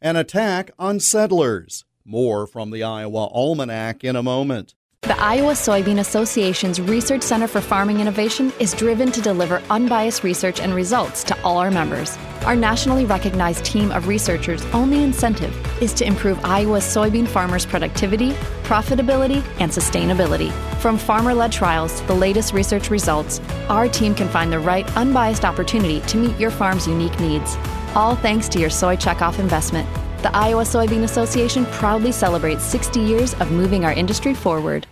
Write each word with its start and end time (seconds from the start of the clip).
An 0.00 0.14
attack 0.14 0.70
on 0.78 1.00
settlers. 1.00 1.84
More 2.04 2.46
from 2.46 2.70
the 2.70 2.84
Iowa 2.84 3.26
Almanac 3.32 4.04
in 4.04 4.14
a 4.14 4.22
moment. 4.22 4.76
The 5.02 5.20
Iowa 5.20 5.54
Soybean 5.54 5.98
Association's 5.98 6.80
Research 6.80 7.22
Center 7.22 7.48
for 7.48 7.60
Farming 7.60 7.98
Innovation 7.98 8.52
is 8.60 8.74
driven 8.74 9.10
to 9.10 9.20
deliver 9.20 9.60
unbiased 9.70 10.22
research 10.22 10.60
and 10.60 10.72
results 10.72 11.24
to 11.24 11.42
all 11.42 11.58
our 11.58 11.72
members. 11.72 12.16
Our 12.44 12.54
nationally 12.54 13.06
recognized 13.06 13.64
team 13.64 13.90
of 13.90 14.06
researchers' 14.06 14.64
only 14.66 15.02
incentive 15.02 15.52
is 15.82 15.92
to 15.94 16.04
improve 16.04 16.44
Iowa's 16.44 16.84
soybean 16.84 17.26
farmers' 17.26 17.66
productivity, 17.66 18.30
profitability, 18.62 19.42
and 19.58 19.72
sustainability. 19.72 20.52
From 20.76 20.96
farmer 20.96 21.34
led 21.34 21.50
trials 21.50 22.00
to 22.00 22.06
the 22.06 22.14
latest 22.14 22.52
research 22.52 22.88
results, 22.88 23.40
our 23.68 23.88
team 23.88 24.14
can 24.14 24.28
find 24.28 24.52
the 24.52 24.60
right 24.60 24.86
unbiased 24.96 25.44
opportunity 25.44 26.00
to 26.02 26.18
meet 26.18 26.38
your 26.38 26.52
farm's 26.52 26.86
unique 26.86 27.18
needs. 27.18 27.56
All 27.94 28.14
thanks 28.16 28.48
to 28.50 28.60
your 28.60 28.70
soy 28.70 28.96
checkoff 28.96 29.38
investment. 29.38 29.88
The 30.22 30.34
Iowa 30.36 30.64
Soybean 30.64 31.04
Association 31.04 31.64
proudly 31.66 32.12
celebrates 32.12 32.62
60 32.64 33.00
years 33.00 33.34
of 33.34 33.50
moving 33.50 33.84
our 33.84 33.92
industry 33.92 34.34
forward. 34.34 34.86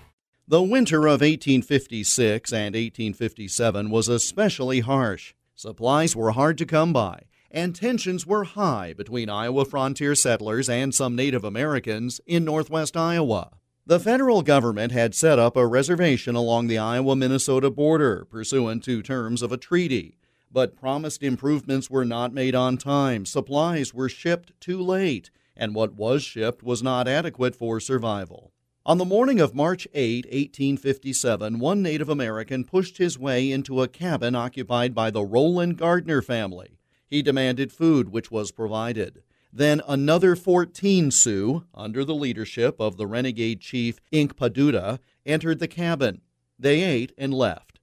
The 0.49 0.63
winter 0.63 1.07
of 1.07 1.21
1856 1.21 2.53
and 2.53 2.75
1857 2.75 3.91
was 3.91 4.09
especially 4.09 4.81
harsh. 4.81 5.35
Supplies 5.55 6.15
were 6.15 6.31
hard 6.31 6.57
to 6.59 6.65
come 6.65 6.93
by, 6.93 7.23
and 7.51 7.75
tensions 7.75 8.27
were 8.27 8.45
high 8.45 8.93
between 8.93 9.29
Iowa 9.29 9.65
frontier 9.65 10.15
settlers 10.15 10.69
and 10.69 10.95
some 10.95 11.17
Native 11.17 11.45
Americans 11.45 12.21
in 12.27 12.45
northwest 12.45 12.97
Iowa. 12.97 13.51
The 13.85 14.01
federal 14.01 14.43
government 14.43 14.93
had 14.93 15.15
set 15.15 15.39
up 15.39 15.57
a 15.57 15.67
reservation 15.67 16.35
along 16.35 16.67
the 16.67 16.79
Iowa 16.79 17.15
Minnesota 17.15 17.71
border 17.71 18.25
pursuant 18.25 18.85
to 18.85 19.03
terms 19.03 19.43
of 19.43 19.53
a 19.53 19.57
treaty. 19.57 20.19
But 20.53 20.77
promised 20.77 21.23
improvements 21.23 21.91
were 21.91 22.05
not 22.05 22.33
made 22.33 22.55
on 22.55 22.77
time, 22.77 23.27
supplies 23.27 23.93
were 23.93 24.09
shipped 24.09 24.53
too 24.61 24.81
late, 24.81 25.31
and 25.57 25.75
what 25.75 25.95
was 25.95 26.23
shipped 26.23 26.63
was 26.63 26.83
not 26.83 27.09
adequate 27.09 27.55
for 27.55 27.81
survival. 27.81 28.53
On 28.85 28.99
the 28.99 29.05
morning 29.05 29.41
of 29.41 29.55
March 29.55 29.89
8, 29.95 30.27
1857, 30.27 31.59
one 31.59 31.83
Native 31.83 32.09
American 32.09 32.63
pushed 32.63 32.99
his 32.99 33.19
way 33.19 33.51
into 33.51 33.83
a 33.83 33.89
cabin 33.89 34.37
occupied 34.37 34.95
by 34.95 35.11
the 35.11 35.25
Rowland 35.25 35.77
Gardner 35.77 36.23
family. 36.23 36.79
He 37.07 37.21
demanded 37.23 37.73
food, 37.73 38.11
which 38.11 38.31
was 38.31 38.53
provided. 38.53 39.23
Then 39.53 39.83
another 39.89 40.37
14 40.37 41.11
Sioux, 41.11 41.65
under 41.75 42.05
the 42.05 42.15
leadership 42.15 42.77
of 42.79 42.97
the 42.97 43.07
renegade 43.07 43.61
chief 43.61 43.99
Inkpaduta, 44.13 45.01
entered 45.25 45.59
the 45.59 45.69
cabin. 45.69 46.21
They 46.59 46.83
ate 46.83 47.13
and 47.19 47.35
left 47.35 47.76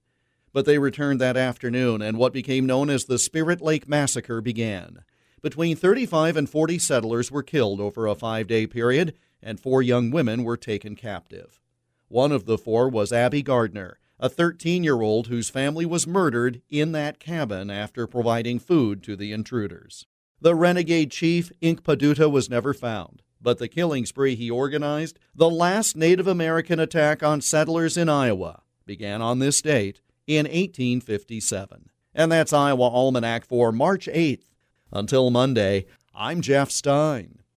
but 0.54 0.64
they 0.64 0.78
returned 0.78 1.20
that 1.20 1.36
afternoon, 1.36 2.00
and 2.00 2.16
what 2.16 2.32
became 2.32 2.64
known 2.64 2.88
as 2.88 3.04
the 3.04 3.18
Spirit 3.18 3.60
Lake 3.60 3.88
Massacre 3.88 4.40
began. 4.40 5.00
Between 5.42 5.76
35 5.76 6.36
and 6.36 6.48
40 6.48 6.78
settlers 6.78 7.30
were 7.30 7.42
killed 7.42 7.80
over 7.80 8.06
a 8.06 8.14
five 8.14 8.46
day 8.46 8.66
period, 8.66 9.14
and 9.42 9.58
four 9.58 9.82
young 9.82 10.12
women 10.12 10.44
were 10.44 10.56
taken 10.56 10.94
captive. 10.94 11.60
One 12.06 12.30
of 12.30 12.46
the 12.46 12.56
four 12.56 12.88
was 12.88 13.12
Abbie 13.12 13.42
Gardner, 13.42 13.98
a 14.20 14.28
13 14.28 14.84
year 14.84 15.02
old 15.02 15.26
whose 15.26 15.50
family 15.50 15.84
was 15.84 16.06
murdered 16.06 16.62
in 16.70 16.92
that 16.92 17.18
cabin 17.18 17.68
after 17.68 18.06
providing 18.06 18.60
food 18.60 19.02
to 19.02 19.16
the 19.16 19.32
intruders. 19.32 20.06
The 20.40 20.54
renegade 20.54 21.10
chief, 21.10 21.50
Inkpaduta, 21.62 22.30
was 22.30 22.48
never 22.48 22.72
found, 22.72 23.22
but 23.42 23.58
the 23.58 23.66
killing 23.66 24.06
spree 24.06 24.36
he 24.36 24.50
organized, 24.52 25.18
the 25.34 25.50
last 25.50 25.96
Native 25.96 26.28
American 26.28 26.78
attack 26.78 27.24
on 27.24 27.40
settlers 27.40 27.96
in 27.96 28.08
Iowa, 28.08 28.62
began 28.86 29.20
on 29.20 29.40
this 29.40 29.60
date 29.60 30.00
in 30.26 30.44
1857. 30.44 31.90
And 32.14 32.32
that's 32.32 32.52
Iowa 32.52 32.88
Almanac 32.88 33.44
for 33.44 33.72
March 33.72 34.06
8th. 34.06 34.44
Until 34.92 35.30
Monday, 35.30 35.86
I'm 36.14 36.40
Jeff 36.40 36.70
Stein. 36.70 37.40